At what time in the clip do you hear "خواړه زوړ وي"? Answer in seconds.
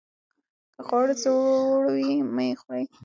0.87-2.11